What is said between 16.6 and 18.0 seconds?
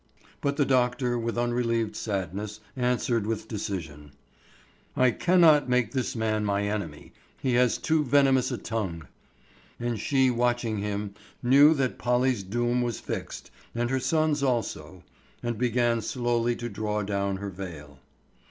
draw down her veil.